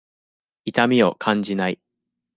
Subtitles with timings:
[0.65, 1.79] 痛みを感じない。